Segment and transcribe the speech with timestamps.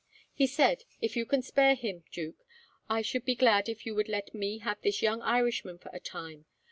[0.33, 2.43] He said, "If you can spare him, Duke,
[2.89, 5.99] I should be glad if you would let me have this young Irishman for a
[5.99, 6.45] time.